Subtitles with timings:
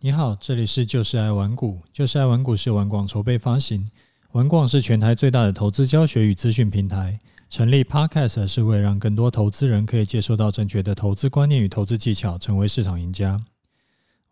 [0.00, 3.88] 你好，这里是就是爱玩股，就是爱玩股是玩广筹备发行，
[4.32, 7.18] 玩广是全台最大的投资教学与资讯平台。
[7.48, 13.42] 成立 Podcast 是为了让更多投资人可以接受到正确的投资观念与投资技巧，成为市场赢家。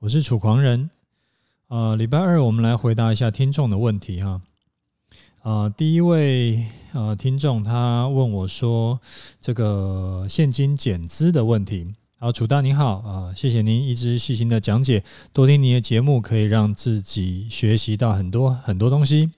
[0.00, 0.90] 我是楚狂人。
[1.68, 4.42] 呃，礼拜二我们来回答一下听众的问题哈。
[5.40, 9.00] 啊，第一位呃听众他问我说，
[9.40, 11.94] 这个现金减资的问题。
[12.24, 15.04] 好，楚大你好啊，谢谢您一直细心的讲解，
[15.34, 19.28] 多听您的节目可以让自己学习到很多很多东西。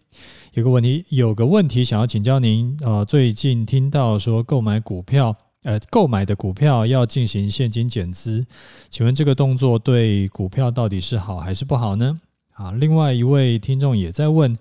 [0.53, 8.47] 有个问题，有个问题想要请教您啊，最近听到说购买股票，呃，购买的股票要进行现金减资，
[8.89, 12.21] 请问这个动作对股票到底是好还是不好呢？
[12.53, 14.57] 啊，另外一位听众也在问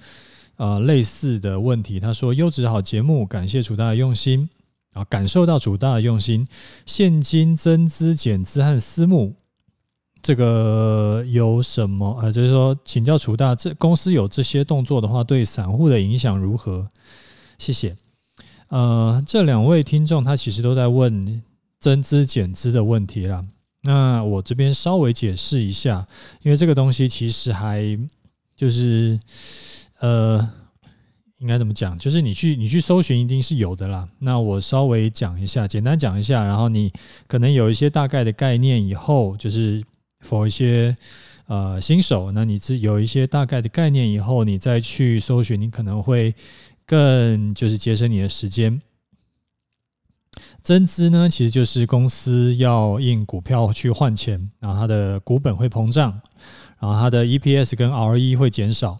[0.56, 4.50] 呃类似的问题，他说优质好节目，感谢楚大的用心。
[4.96, 6.48] 啊，感受到楚大的用心，
[6.86, 9.36] 现金增资、减资和私募，
[10.22, 12.18] 这个有什么？
[12.22, 16.88] 呃，就是说，请教楚大，这公司有这些动作的话，对散户的影响如何？
[17.58, 17.98] 谢谢。
[18.70, 21.44] 呃，这两位听众他其实都在问
[21.78, 23.44] 增资减资的问题啦。
[23.82, 26.08] 那我这边稍微解释一下，
[26.42, 27.84] 因为这个东西其实还
[28.56, 29.20] 就是
[30.00, 30.50] 呃。
[31.40, 31.98] 应该怎么讲？
[32.00, 34.08] 就是你去你去搜寻，一定是有的啦。
[34.20, 36.92] 那我稍微讲一下，简单讲一下，然后你
[37.28, 39.84] 可能有一些大概的概念以后，就是
[40.26, 40.96] for 一些
[41.48, 46.34] 呃新手，那你自有一些大概的概念以后，你再去搜寻，你可能会
[46.86, 48.82] 更就是节省你的时间。
[50.62, 56.12] 增资呢，其实就是公司要印股票去换钱，然后它的股本会膨胀，
[56.80, 59.00] 然后它的 EPS 跟 ROE 会减少。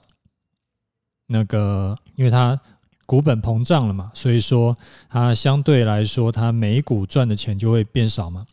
[1.28, 2.60] 那个，因为它
[3.06, 4.76] 股本膨胀了嘛，所以说
[5.10, 8.46] 它相对来说，它每股赚的钱就会变少嘛。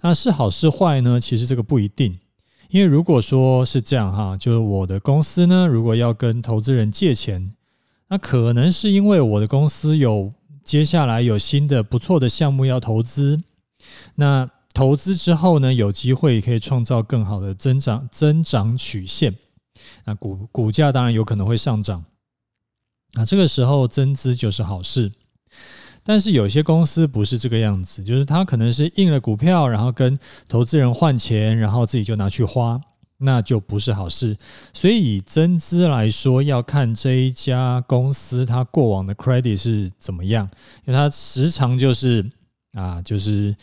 [0.00, 1.20] 那是好是坏呢？
[1.20, 2.18] 其实这个不一定，
[2.70, 7.54] 因为如果说是这样哈，就是我的公司呢，如果要跟投资人借钱，
[8.08, 10.32] 那可能是因为我的公司有
[10.64, 13.40] 接下来有新的不错的项目要投资，
[14.16, 19.34] 那投资之后呢，有机会可以创造更好的增长增长曲线。
[20.04, 22.04] 那股股价当然有可能会上涨，
[23.14, 25.12] 那这个时候增资就是好事。
[26.02, 32.80] 但是有些公司不是这个样子，就是他可能是印了股票，然后跟投资人换钱，然后自己就拿去花，
[33.18, 34.36] 那就不是好事。
[34.72, 40.48] 所以以增资来说，要看这一家公司它过往的 credit 是怎么样，
[40.84, 42.30] 因为它时常就是。
[42.72, 43.54] 啊，就是，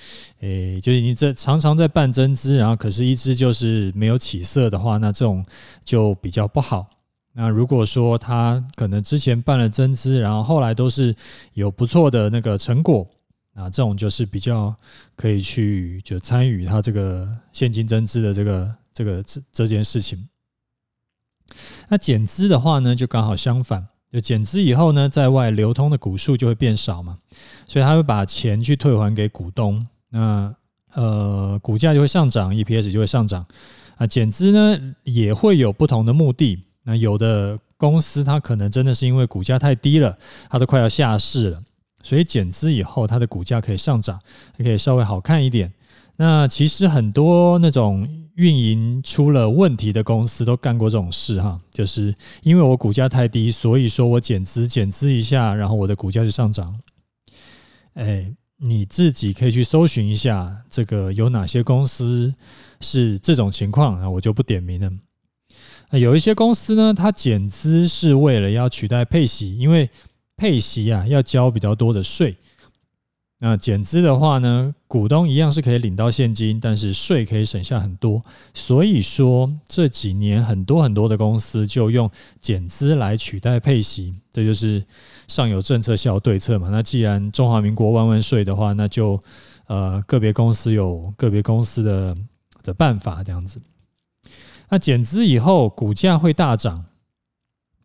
[0.42, 5.44] 诶、就是你这常常在办增资，然后可是一直就是没有起色的话，那这种
[5.84, 6.86] 就比较不好。
[7.34, 11.16] 那如果说他可能之前办了增资，然后后来都是
[11.54, 13.08] 有不错的那个成果，
[13.56, 14.76] 啊，这种就是比较
[15.16, 20.28] 可以去就参与他这个现金增资的这个这个这这件事情。
[21.88, 23.88] 那减资的话呢，就刚好相反。
[24.12, 27.16] 就减资以后呢，在外流通的股数就会变少嘛，
[27.68, 30.54] 所以他会把钱去退还给股东，那
[30.94, 33.46] 呃股价就会上涨，EPS 就会上涨
[33.98, 34.08] 啊。
[34.08, 40.18] 减资呢也会有不同的目的，那有的公司它可能真的是因为股价太低了，
[40.50, 41.62] 它都快要下市了，
[42.02, 44.20] 所以减资以后它的股价可以上涨，
[44.58, 45.72] 可以稍微好看一点。
[46.18, 48.10] 那其实很多那种
[48.40, 56.74] 运营出了问题的公司都干过这种事哈，就是因为我股价太低，所以说我减资减资一下，然后我的股价就上涨。
[57.96, 62.34] 哎，你自己可以去搜寻一下，这个有哪些公司
[62.80, 64.10] 是这种情况啊？
[64.10, 64.90] 我就不点名了。
[65.90, 69.90] 那有一些公司呢，它减资是为了要取代配息，因为
[70.38, 72.38] 配息啊要交比较多的税。
[73.42, 78.22] 那减资的话呢，股东一样是可以领到现金，但是税可以省下很多。
[78.54, 82.10] 所以说这几年很多很多的公司就用
[82.42, 84.84] 减资来取代配息，这就是
[85.28, 86.68] 上有政策下有对策嘛。
[86.70, 89.18] 那既然中华民国万万税的话，那就
[89.68, 92.18] 呃个别公司有个别公司的
[92.62, 93.62] 的办法这样子。
[94.68, 96.84] 那减资以后股价会大涨，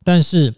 [0.03, 0.53] 但是。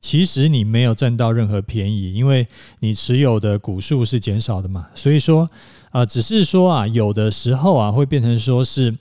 [0.00, 2.46] 其实你没有占到任何便宜，因为
[2.80, 4.88] 你持有的股数是减少的嘛。
[4.94, 5.48] 所以说，
[5.90, 8.96] 啊，只是说啊，有的时候啊，会变成说是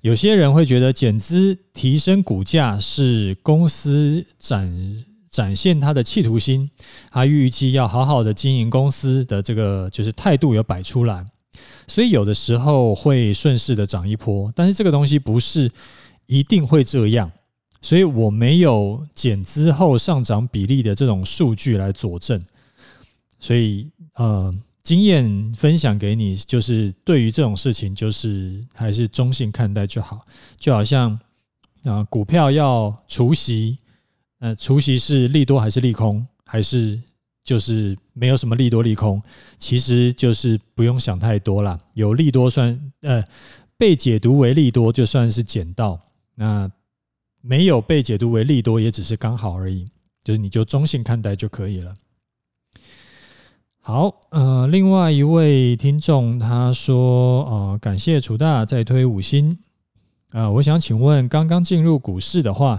[0.00, 6.68] 有些人会觉得减资提升股价是公司展展现他的企图心，
[7.12, 11.24] 他预计要好好的经营公司的这个就是态度有摆出来，
[11.86, 15.70] 所以有的时候会顺势的涨一波，但是这个东西不是
[16.26, 17.30] 一定会这样。
[17.82, 22.42] 所以我没有减资后上涨比例的这种数据来佐证，
[23.38, 30.24] 所以呃，经验分享给你，就是对于这种事情，就是还是中性看待就好。
[30.58, 31.18] 就好像
[31.84, 33.78] 啊，股票要除息，
[34.40, 37.00] 呃，除息是利多还是利空，还是
[37.42, 39.20] 就是没有什么利多利空？
[39.56, 43.24] 其实就是不用想太多啦，有利多算呃
[43.78, 45.98] 被解读为利多，就算是捡到；
[46.34, 46.70] 那
[47.40, 49.88] 没有被解读为利多，也只是刚好而已。
[50.22, 51.94] 就是你就中性看待就可以了。
[53.80, 59.50] 好，呃，另外一位听众他说，呃，感谢楚大再推五星。
[60.32, 62.78] 啊、呃，我想请问，刚刚进入股市的话，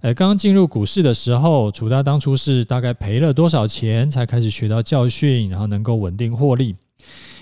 [0.00, 6.74] 呃，刚刚进入股市的时候，楚大当初是大概赔了多少钱才开始学到教训，然后能够稳定获利？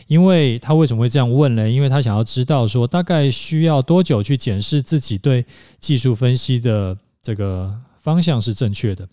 [0.07, 1.69] 因为他为什么会这样问呢？
[1.69, 5.45] 因为他想要知道说，大概需要多久去检视自己对
[5.81, 9.09] 技术分析的这个方向是正确的。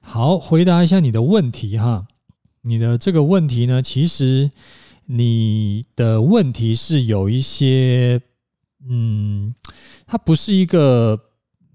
[0.00, 2.06] 好，回答一下你的问题哈。
[2.62, 4.50] 你的这个问题呢，其实
[5.04, 8.20] 你的问题是有一些，
[8.88, 9.54] 嗯，
[10.04, 11.20] 它不是一个，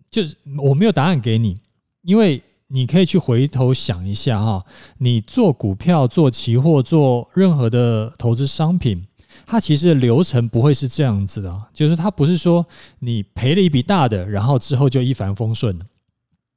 [0.10, 1.58] 就是我没有答案给你，
[2.02, 4.66] 因为你可以去回头想一下哈。
[5.00, 9.06] 你做股票、做期货、做任何的投资商品，
[9.46, 12.66] 它其实流程不会是这样子的，就是它不是说
[13.00, 15.78] 你赔了一笔大的，然后之后就一帆风顺。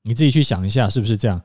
[0.02, 1.40] 你自己去想一下，是不是这样？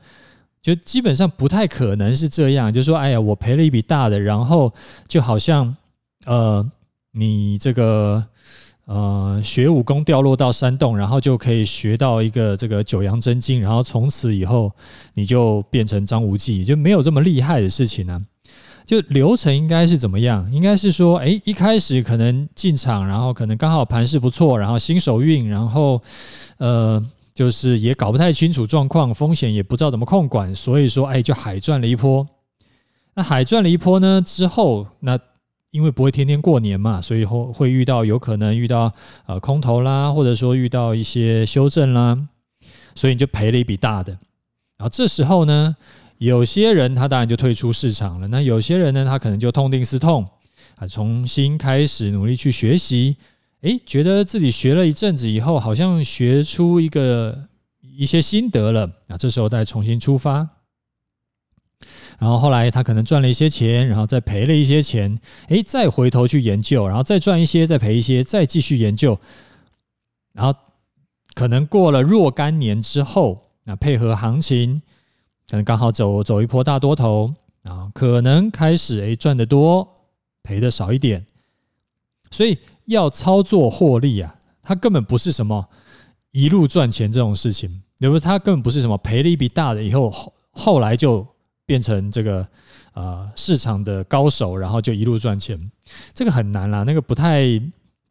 [0.61, 2.71] 就基本上不太可能是这样。
[2.71, 4.73] 就是说，哎呀，我赔了一笔大的，然后
[5.07, 5.75] 就好像，
[6.25, 6.69] 呃，
[7.13, 8.25] 你这个
[8.89, 14.71] 呃学武功掉落到山洞，然后就可以学到一个这个九阳真经，然后从此以后
[15.13, 18.19] 你就变成张无忌，就没有这么厉害的事情呢、
[18.85, 20.51] 就流程应该是怎么样？
[20.51, 26.01] 应该是说，哎，一开始可能进场，然后可能刚好盘势不错，然后新手运，然后
[26.57, 27.01] 呃。
[27.31, 32.27] 就是也搞不太清楚状况，风险也不知道怎么控管，所以说，哎，就海赚了一波。
[33.15, 35.17] 那海赚了一波呢之后，那
[35.71, 38.91] 因为不会天天过年嘛，所以会会遇到有可能遇到
[39.25, 42.17] 呃空头啦，或者说遇到一些修正啦，
[42.95, 44.11] 所以你就赔了一笔大的。
[44.77, 45.75] 然后这时候呢，
[46.17, 50.25] 有些人他当然就退出市场了，那有些人呢，他可能就痛定思痛
[50.75, 53.15] 啊，重新开始努力去学习。
[53.61, 57.37] 诶，觉得自己学了一阵子以后，好像学出一个
[57.81, 60.47] 一些心得了，那这时候再重新出发，
[62.17, 65.17] 然后后来他可能赚了一些钱，然后再赔了一些钱，
[65.47, 69.17] 诶，再回头去研究，然后再赚一些，再赔一些，再继续研究，
[70.33, 70.57] 然后
[71.33, 74.81] 可能过了若干年之后，那配合行情，
[75.49, 77.33] 可能刚好走走一波大多头，
[77.63, 79.87] 啊，可能开始诶赚得多，
[80.43, 81.25] 赔得少一点，
[82.31, 82.57] 所以。
[82.89, 85.69] 要操作获利啊，它根本不是什么
[86.31, 88.19] 一路赚钱这种事情，对不？
[88.19, 90.11] 它根本不是什么赔了一笔大的以后
[90.49, 91.23] 后来就
[91.69, 92.43] 变成这个
[92.93, 95.55] 呃市场的高手，然后就一路赚钱，
[96.15, 97.61] 这个很难啦，那个不太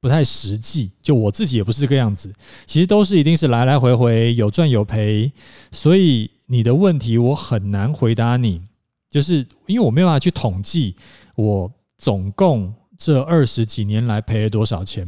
[0.00, 0.92] 不太实际。
[1.02, 2.32] 就我自己也不是这个样子，
[2.64, 5.32] 其实都是一定是来来回回有赚有赔，
[5.72, 8.62] 所以你的问题我很难回答你，
[9.10, 10.94] 就是因为我没有办法去统计
[11.34, 12.72] 我总共。
[13.00, 15.06] 这二十几年来赔了多少钱？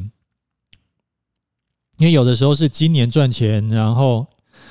[1.99, 4.25] 因为有的时候是今年赚钱，然后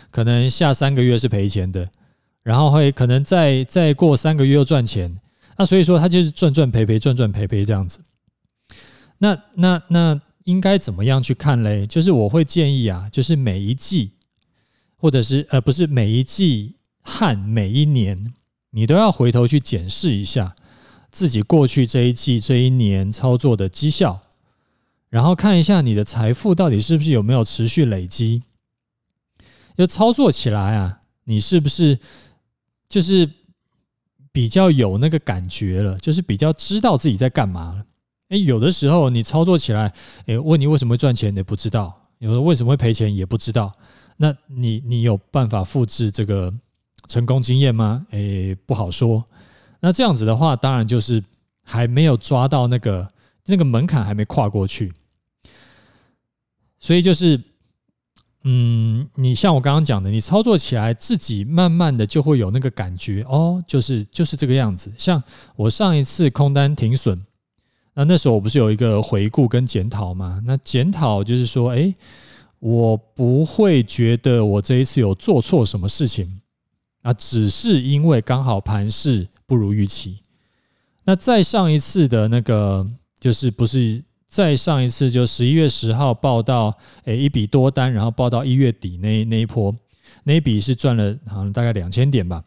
[0.10, 1.90] 可能下三个月是赔钱的，
[2.50, 5.22] 然后会可能再再过三个月又赚钱，
[5.56, 8.00] 那所以说它就是赚赚赔赔，赚赚赔赔这样子。
[9.20, 11.86] 那那那应该怎么样去看嘞？
[11.86, 14.14] 就是我会建议啊，就是每一季，
[14.96, 18.34] 或者是呃不是每一季和每一年，
[18.72, 20.56] 你都要回头去检视一下。
[21.12, 24.22] 自己过去这一季、这一年操作的绩效，
[25.10, 28.42] 然后看一下你的财富到底是不是有没有持续累积。
[29.78, 32.00] 就操作起来啊，你是不是
[32.90, 33.30] 就是
[34.32, 35.98] 比较有那个感觉了？
[36.00, 37.86] 就是比较知道自己在干嘛了？
[38.30, 39.94] 诶，有的时候你操作起来，
[40.26, 43.72] 诶，问你为什么会赚钱，你不知道；有的为什么会赔钱，也不知道。
[44.18, 46.54] 那你你有办法复制这个
[47.08, 48.06] 成功经验吗？
[48.12, 49.24] 诶，不好说。
[49.80, 51.24] 那这样子的话，当然就是
[51.64, 53.12] 还没有抓到那个
[53.46, 54.92] 那个门槛，还没跨过去。
[56.80, 57.42] 所以就是，
[58.44, 64.92] 嗯，你像我刚刚讲的，你操作起来自己慢慢的就会有那个感觉哦，就是就是这个样子。
[64.98, 65.22] 像
[65.56, 67.20] 我上一次空单停损，
[67.94, 70.42] 那那时候我不是有一个回顾跟检讨吗？
[70.46, 71.94] 那检讨就是说，哎，
[72.60, 76.42] 我不会觉得我这一次有做错什么事情。
[77.02, 80.20] 啊，只是因为刚好盘势不如预期。
[81.06, 82.86] 那再上一次的那个，
[83.20, 89.76] 就是不是再上一次，就十一月十号报到，诶，一笔多单，然后报到一月底那那一波，
[90.24, 92.44] 那一笔是赚了好像大概两千点吧。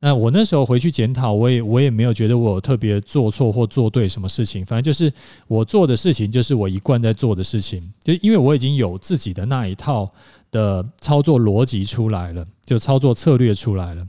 [0.00, 5.12] 那我那时候回去检讨，我也我也没有觉得我特别做错或做对什么事情，反正就是
[5.48, 10.08] 我做的事情就是我一贯在做的事情，就因为我已经有自己的那一套
[10.52, 14.06] 的操作逻辑出来了，就操作策略出来了，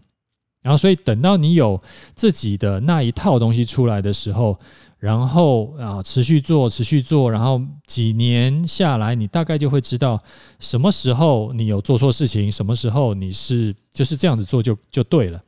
[0.61, 1.81] 然后所以等到你有
[2.13, 4.59] 自己的那一套东西出来的时候，
[4.99, 10.21] 然后啊持续做持续做，然后几年下来，你大概就会知道
[10.59, 15.41] 什么时候你有做错事情，什么时候你是就是这样子做就就对了。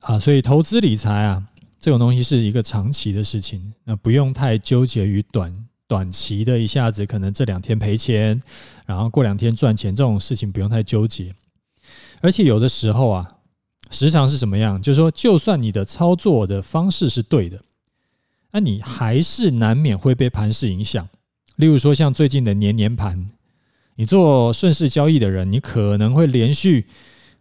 [0.00, 1.44] 啊，所以投资理财啊，
[1.78, 8.42] 这种东西是一个长期的事情，那不用太纠结于短短期的，一下子可能这两天赔钱，
[8.84, 11.32] 然后过两天赚钱，这种事情不用太纠结。
[12.20, 13.30] 而且有的时候啊，
[13.92, 14.80] 时常是什么样？
[14.82, 17.62] 就是说，就算你的操作的方式是对的，
[18.50, 21.08] 那你还是难免会被盘势影响。
[21.56, 23.28] 例如说，像最近的年年盘，
[23.96, 26.86] 你做顺势交易的人，你可能会连续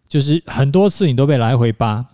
[0.08, 2.06] 就是很多次你都被来回扒。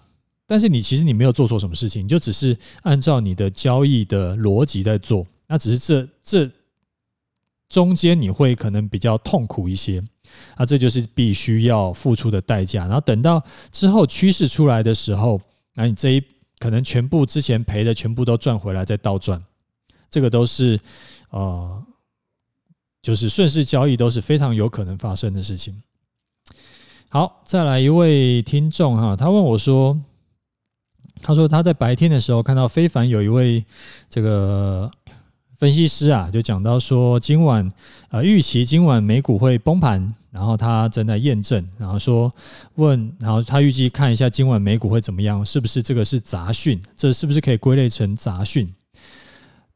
[0.46, 6.52] 但是你其实你没有做错什么事情，你就只是按照你的交易的逻辑在做，那只是这这
[7.68, 10.02] 中间你会可能比较痛苦一些，
[10.56, 12.86] 啊，这就是必须要付出的代价。
[12.86, 13.42] 然后等到
[13.72, 15.40] 之后趋势出来的时候，
[15.74, 16.24] 那你这一
[16.60, 19.42] 可能全部之前赔的全部都赚回来再倒赚，
[20.10, 20.80] 这个都是
[21.30, 21.84] 呃，
[23.02, 25.82] 就是顺势交易都是非常有可能发生的事情。
[27.10, 29.98] 好，再来一位听众哈，他问我说。
[31.20, 33.66] 他说他在白天的时候看到非凡有一位
[34.08, 34.88] 这个
[35.58, 37.68] 分析师啊，就讲到说今晚
[38.10, 42.32] 呃预期今晚美股会崩盘，然后他正在验证，然后说
[42.76, 46.80] 问，然后他预计看一下今晚美股会怎么样，是不是这个是杂讯？
[46.96, 48.72] 这是不是可以归类成杂讯？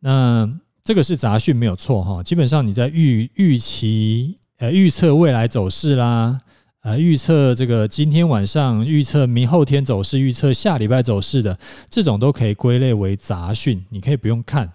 [0.01, 0.47] 那
[0.83, 6.41] 这个是杂讯没有错哈，基本上你在预预期呃预测未来走势啦。
[6.83, 11.55] 呃，预测这个今天晚上，预测明后天走势，预测下礼拜走势的
[11.91, 14.67] 这种都可以归类为杂讯，你可以不用看。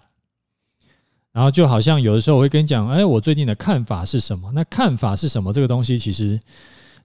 [1.37, 4.51] 然后就好像有的时候我会跟你讲，哎，我最近的看法是什么？
[4.55, 5.53] 那看法是什么？
[5.53, 6.39] 这个东西其实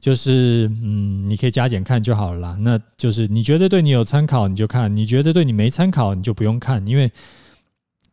[0.01, 2.57] 就是，嗯，你可以加减看就好了啦。
[2.61, 7.12] 那就是你觉得对你有参考你就看，你觉得对你没参考你就不用看，因为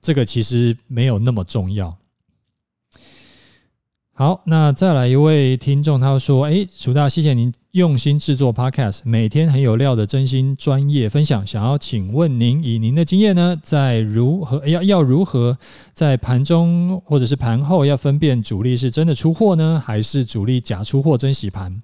[0.02, 1.98] 这个其实没有那么重要。
[4.20, 11.48] 好，那再来一位听众，他说：“哎，楚大，谢谢您用心制作 Podcast，每天很有料的真心专业分享。
[11.48, 15.58] 想要请问您，以您的经验呢，在如何要要如何
[15.94, 21.80] 在盘中或者是盘后要分辨主力是真的出货呢，还是主力假出货真洗盘？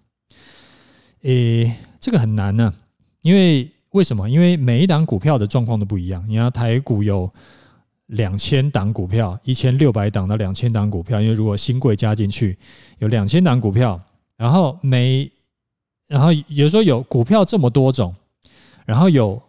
[1.22, 2.74] 诶，这个很难呢，
[3.22, 4.30] 因为为什么？
[4.30, 6.22] 因为每一档股票的状况都不一样。
[6.27, 7.32] 你要台股有。”
[8.07, 12.57] 两千档股票，一千六百档到两千档股票，因为如果新贵加进去，
[13.00, 14.00] 有两千档股票，
[14.38, 15.31] 然后每，
[16.07, 18.13] 然后有时候有股票这么多种，
[18.85, 19.41] 然后有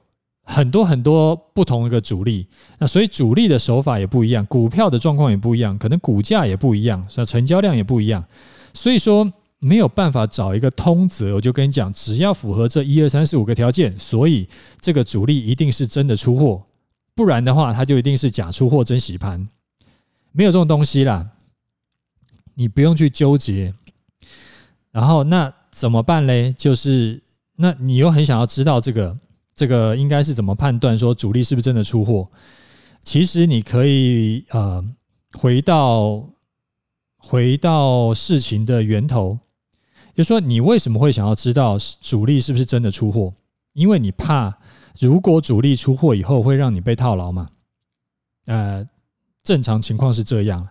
[0.43, 2.47] 很多很多不同的一个主力，
[2.79, 8.25] 那所以主力的手法也不一样，股票的状况也不一样，可能股价也不一样，所以成交量也不一样，
[8.73, 11.35] 所以说没有办法找一个通则。
[11.35, 14.49] 我就跟你讲，只要符合这一二三四五个条件，所以
[14.81, 16.63] 这个主力一定是真的出货。
[17.17, 19.49] 不然的话，它就一定是假出货真洗盘，
[20.33, 21.31] 没有这种东西啦。
[22.55, 23.73] 你不用去纠结。
[24.93, 26.53] 然后那怎么办嘞？
[26.53, 27.23] 就是
[27.57, 29.17] 那你又很想要知道这个
[29.55, 32.29] 这个应该是怎么判断说主力是不是真的出货？
[33.03, 34.85] 其实你可以呃
[35.33, 36.29] 回到
[37.17, 39.39] 回到事情的源头，
[40.15, 43.33] 就说你为什么会想要知道主力是不是真的出货？
[43.73, 44.59] 因为你怕。
[45.01, 47.49] 如果主力出货以后会让你被套牢吗？
[48.47, 48.87] 呃，
[49.43, 50.69] 正常情况是这样。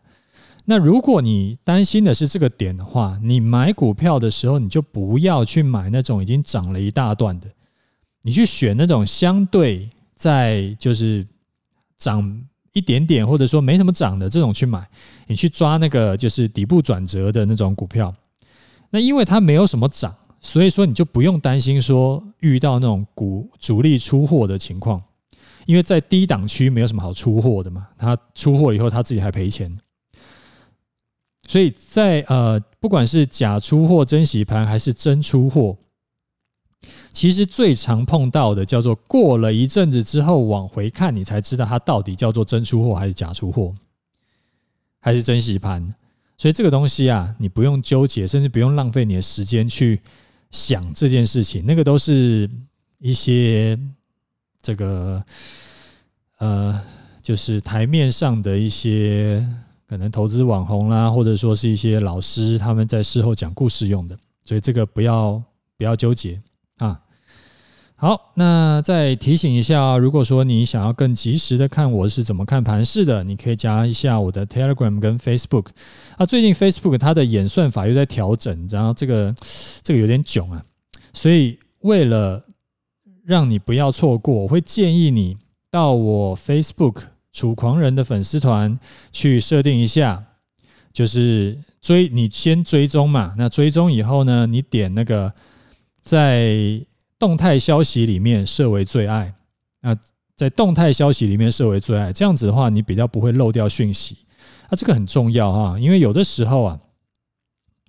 [0.65, 7.47] 那如果你担心的是这个点的话，你买股票的时候你就不要去买那种已经涨了一大段的，
[8.23, 11.27] 你去选那种相对在就是
[11.97, 14.89] 涨一点点或者说没什么涨的这种去买，
[15.27, 18.11] 你去抓那个就是底部转折的那种股票。
[18.89, 20.15] 那因为它没有什么涨。
[20.45, 25.01] 所以说，你就不用担心说遇到那种股主力出货的情况，
[25.65, 27.81] 因为在低档区没有什么好出货的嘛。
[27.97, 29.75] 他出货以后，他自己还赔钱。
[31.47, 35.75] 所以在呃，不管是假出货真洗盘还是真出货，
[37.11, 43.73] 其实最常碰到的叫做过了一阵子之后往回看，你才知道它到底叫做真出货还是假出货，
[44.99, 45.91] 还是真洗盘。
[46.37, 49.99] 所以这个东西啊，你不用纠结，甚至不用浪费你的时间去。
[50.55, 52.49] 想这件事情，那个都是
[52.99, 53.77] 一些
[54.61, 55.21] 这个
[56.37, 56.81] 呃，
[57.21, 59.45] 就是台面上的一些
[59.85, 65.43] 可能投资网红啦，或者说是一些老师他们在事后讲故事用的，所以这个不要
[65.77, 66.39] 不要纠结。
[66.77, 66.97] 啊。
[67.97, 75.67] 好，那再提醒一下，如果说你想要更及时的看我是怎么看盘市的，你可以加一下我的 Telegram 跟 Facebook。
[76.17, 79.33] 啊，最近 Facebook 它的演算法又在调整，然后这个
[79.81, 80.61] 这个有点囧啊，
[81.13, 82.43] 所以为了
[83.23, 85.37] 让你不要错过，我会建议你
[85.71, 88.77] 到我 Facebook 楚狂人的粉丝团
[89.13, 90.21] 去设定一下，
[90.91, 95.31] 就是追你先追踪嘛，那追踪以后呢，你点那个
[96.03, 96.81] 在。
[97.25, 99.33] 动态消息里面设为最爱，
[99.81, 99.97] 那
[100.35, 104.15] 在动态消息里面设为最爱，这样子的话，你比较不会漏掉讯息。
[104.69, 106.79] 那这个很重要哈，因为有的时候啊，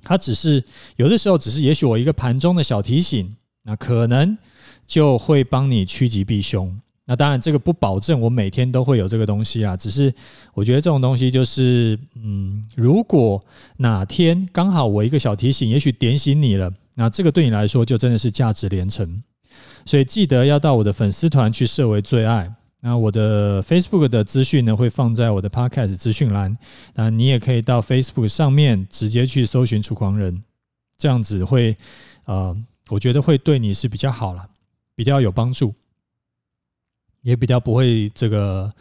[0.02, 0.64] 它只是
[0.96, 4.38] 有的时候只是也许我一个盘中的小提醒，那可能
[4.86, 6.74] 就会帮你趋吉避凶。
[7.04, 10.10] 那当然这个不保证我每天都会有这个东西啊，只是
[10.54, 13.38] 我觉得这种东西就是，嗯，如果
[13.76, 16.72] 哪天刚好我一个小提醒，也许点醒你了。
[16.96, 19.22] 那这个对你来说就真的是价值连城，
[19.84, 22.52] 所以记得要到我的粉丝团去设为最爱。
[22.80, 26.54] 那我的 Facebook 的资讯呢，会放在我的 Podcast 资讯栏，
[26.94, 30.40] 那你也可以到 Facebook 上面直接去搜寻楚狂人，
[30.96, 31.76] 这样子会
[32.26, 32.56] 呃，
[32.88, 34.48] 我觉得会对你是比较好了，
[34.94, 35.74] 比较有帮助，
[37.22, 38.72] 也比较不会这个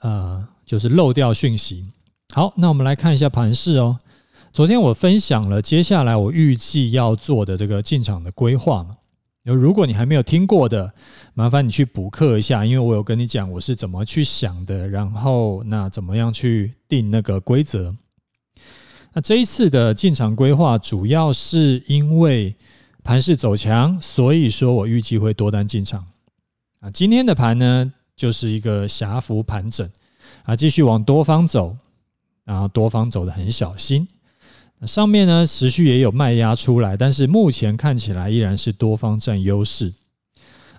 [0.00, 1.88] 呃，就是漏掉讯息。
[2.32, 3.98] 好，那我们来看一下盘势哦。
[4.54, 8.96] 昨天我分享了接下来我预计要做的这个进场的规划嘛，
[9.42, 10.94] 如果你还没有听过的，
[11.34, 17.92] 麻烦你去补课一下，因为我有跟你讲我是怎么去想的，然后那怎么样去定那个规则。
[19.14, 22.54] 那这一次的进场规划主要是因为
[23.02, 26.06] 盘势走强，所以说我预计会多单进场。
[26.78, 29.90] 啊，今天的盘呢就是一个狭幅盘整，
[30.44, 31.74] 啊，继续往多方走，
[32.44, 34.06] 然后多方走得很小心。
[34.86, 39.90] 上面呢，持续也有卖压出来，但是目前看起来依然是多方占优势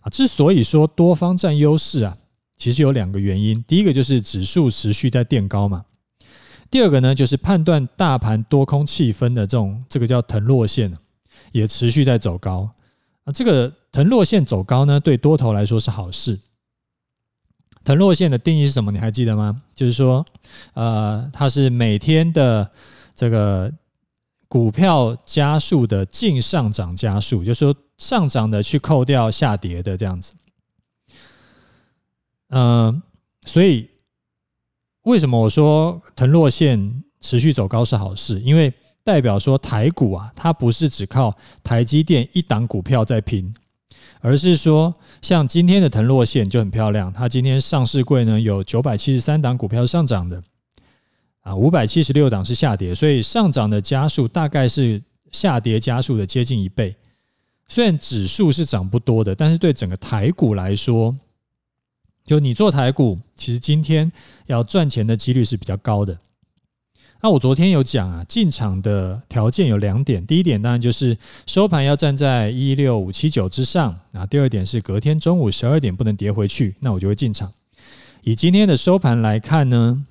[0.02, 0.10] 啊。
[0.12, 2.16] 之所以说多方占优势啊，
[2.56, 3.64] 其实有两个原因。
[3.68, 5.86] 第一个就是指数持续在垫高嘛，
[6.70, 10.96] 第二个呢就是判断大盘多空气氛的这种这个叫腾落线
[11.52, 12.70] 也持续在走高
[13.24, 13.34] 啊。
[13.34, 16.38] 这个腾落线走高呢，对多头来说是好事。
[17.84, 18.92] 腾落线的定义是什么？
[18.92, 19.64] 你还记得吗？
[19.74, 20.24] 就是说，
[20.76, 22.70] 呃，它是每天的
[23.16, 23.74] 这个。
[24.48, 30.34] 股票加速的净上涨加速，就是说上涨的去扣掉下跌的这样子。
[32.50, 33.02] 嗯，
[33.46, 33.90] 所以
[35.04, 38.40] 为什么我说腾落线持续走高是好事？
[38.42, 38.72] 因为
[39.04, 43.54] 代表说台股啊，它不是只靠台积电一档股票在拼，
[44.22, 50.42] 而是说像今天的腾落线就很漂亮，它今天上市柜呢有九百七十三档股票上涨的。
[51.46, 55.00] 啊，五百七十六档是下跌，所以上涨的家数大概是
[55.32, 56.96] 下跌家数的接近一倍。
[57.68, 61.16] 虽然指数是涨不多的，但是对整个台股来说，
[62.26, 64.12] 就你做台股，其实今天
[64.48, 66.18] 要赚钱的几率是比较高的。
[67.22, 77.54] 那我昨天有讲啊，进场的条件有两点，第一点当然就是收盘要站在一六五七九之上，啊，第二点是隔天中午十二点不能跌回去，那我就会进场。
[78.24, 80.06] 以今天的收盘来看呢，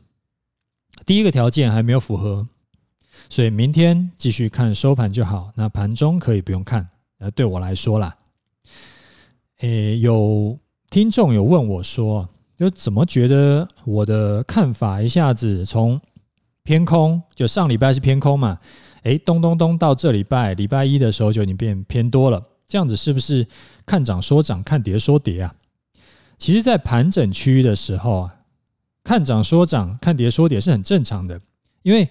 [1.07, 2.47] 第一个条件还没有符合，
[3.29, 5.51] 所以明天继续看收盘就好。
[5.55, 6.87] 那盘中可以不用看。
[7.19, 8.13] 呃，对我来说啦，
[9.61, 10.57] 诶，有
[10.91, 15.99] 听众有问我说，就怎么觉得我的看法一下子从
[16.63, 18.59] 偏空，就上礼拜是偏空嘛，
[19.03, 23.47] 诶，咚咚咚到这礼拜礼拜一的时候就已经变偏多了，这样子是不是
[23.87, 25.55] 看涨说涨，看跌说跌啊？
[26.37, 28.35] 其实，在盘整区域的时候啊。
[29.05, 31.39] 看涨说涨，看跌说跌是很正常的，
[31.83, 32.09] 因为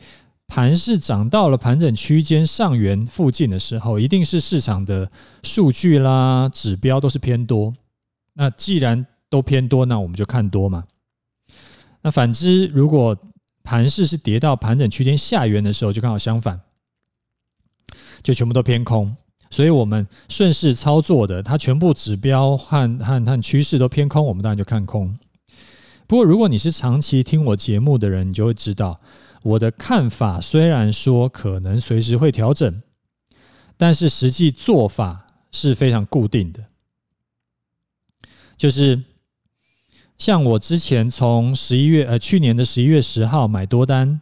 [0.48, 5.10] 盘是涨到了盘整区间上缘附近的时候，一定是市场的
[5.42, 7.74] 数据啦、指标都是偏多。
[8.36, 10.84] 那既然都偏多，那我们就看多嘛。
[12.04, 13.18] 那反之，如果
[13.64, 16.60] 盘势是跌到盘整区间下缘的时候，就刚好相反，
[18.22, 19.16] 就全部都偏空。
[19.50, 25.16] 所以我们顺势操作的，它全部指标和和和趋势都偏空，我们当然就看空。
[26.06, 29.00] 不过，如果你是长期听我节目的人，你就会知道
[29.42, 30.40] 我的看法。
[30.40, 32.82] 虽然说可能随时会调整，
[33.78, 36.66] 但是实际做法是非常固定的。
[38.56, 39.02] 就是
[40.18, 44.22] 像我之前从十一月呃去年的十一月十号买多单，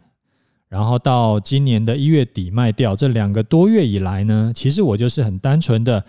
[0.68, 6.02] 然后到今年的一月底卖掉，这两个多月以来呢，其实我就是很单纯的，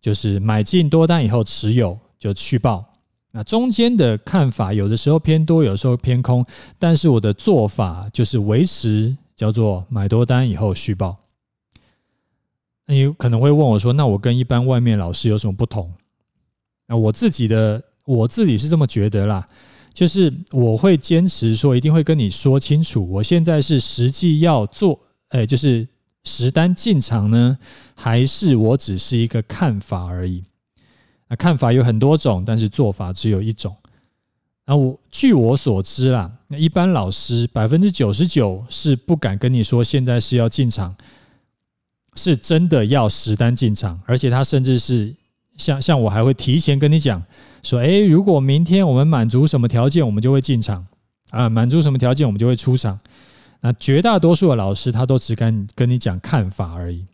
[0.00, 2.89] 就是买进多单以后持有就续报。
[3.32, 6.44] 那中间的看法有的时候偏多，有时候偏空，
[6.78, 11.16] 但是我的做法就是维持叫做买多单以后续报。
[12.86, 12.94] 那。
[12.94, 15.88] 你可能会问我说：“那我跟一般外面老师有什么不同？”
[16.88, 19.46] 那我自己的我自己是这么觉得啦，
[19.94, 25.86] 就是我会坚持说，一定会跟你说清楚，我现在是实际要做，哎，就是
[26.24, 27.56] 实单进场呢，
[27.94, 30.42] 还是我只是一个看法而已？
[31.36, 33.74] 看法有很多种，但是做法只有一种。
[34.66, 40.94] 那我据我所知啦，那一般老师百分之九十九是不敢跟你说现在是要进场，
[42.14, 45.14] 是真的要实单进场，而且他甚至是。
[45.56, 47.22] 像像我还会提前跟你讲
[47.62, 50.86] 说，诶，如果明天我们满足什么条件，我们就会进场
[51.28, 52.98] 啊；满足什么条件，我们就会出场。
[53.60, 57.04] 那绝大多数的老师他都只敢跟你讲看法而已。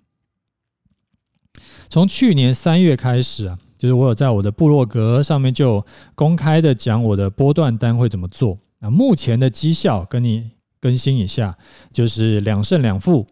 [1.89, 5.85] 从去年三月开始啊，就是我有在我的部落格上面就
[6.15, 8.57] 公开的讲我的波段单会怎么做。
[8.81, 11.57] 那目前的绩效跟你更新一下，
[11.93, 13.27] 就是两胜两负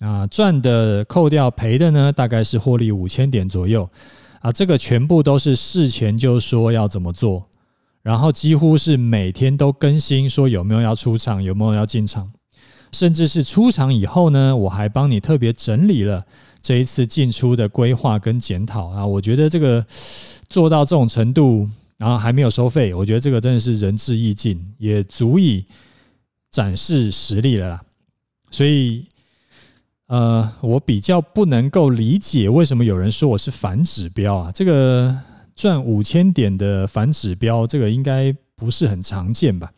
[0.00, 3.88] 啊，赚的扣掉赔的呢，大概是获利五千点左右。
[4.40, 7.42] 啊，这个全部都是事前就说要怎么做，
[8.02, 12.32] 然后几乎是每天都更新，说有没有要出场，有没有要进场，
[12.90, 16.24] 甚至是出场以后呢，我还帮你特别整理了
[16.62, 19.06] 这一次进出的规划跟检讨啊。
[19.06, 19.84] 我觉得这个
[20.48, 25.64] 做到这种程度，然后还没有收费，我觉得这个真的是仁至义尽，也足以
[26.50, 27.80] 展示实力了啦。
[28.50, 29.06] 所以。
[30.06, 34.50] 呃，我比较不能够理解为什么有人说我是反指标啊？
[34.50, 35.16] 这个
[35.54, 39.70] 赚五千点的反指标，这个应该不是很常见吧？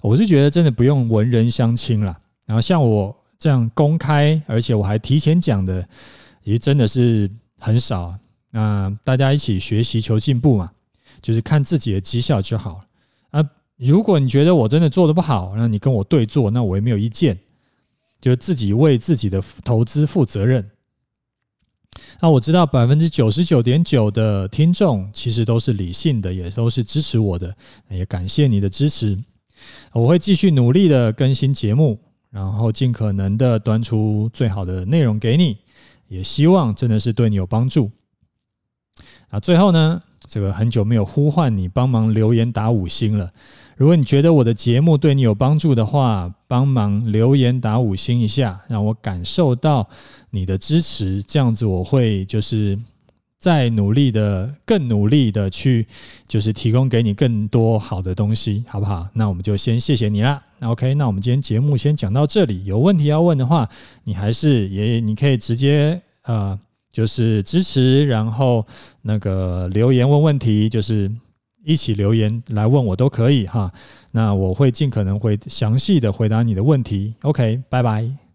[0.00, 2.16] 我是觉得真的不用文人相轻了。
[2.46, 5.86] 然后像我这样公开，而且我还提前讲的，
[6.42, 8.14] 也真的是很少。
[8.50, 10.70] 那大家一起学习求进步嘛，
[11.20, 13.40] 就是看自己的绩效就好了。
[13.42, 17.38] 啊，如果你觉得我真的做得不好，那你跟我对做，那我也没有意见。
[18.18, 20.64] 就自己为自己的投资负责任。
[22.18, 27.54] 那我知道百分之九十九点九的听众其实都是理性的，也都是支持我的，
[27.90, 29.16] 也感谢你的支持。
[29.92, 32.00] 我会继续努力的更新节目，
[32.36, 35.56] 然后尽可能的端出最好的内容给你，
[36.06, 37.90] 也希望真的是对你有帮助。
[39.30, 43.30] 啊，最后呢，这个很久没有呼唤你帮忙留言打五星了。
[43.78, 49.88] 如果你觉得我的节目对你有帮助的话，帮忙留言打五星一下，让我感受到
[50.28, 52.78] 你的支持，这样子我会就是
[53.46, 55.86] 再努力的、更努力的去，
[56.26, 59.06] 就是提供给你更多好的东西，好不好？
[59.12, 60.42] 那我们就先谢谢你啦。
[60.62, 62.64] OK，那我们今天节目先讲到这里。
[62.64, 63.68] 有问题要问的话，
[64.02, 66.58] 你还是也你可以直接呃，
[66.90, 68.66] 就是支持，然后
[69.02, 71.08] 那个留言问问题，就是。
[71.68, 73.68] 一起留言来问我都可以哈，
[74.12, 77.12] 那我会尽可能会详细的回答你的问题。
[77.22, 78.25] OK，拜拜。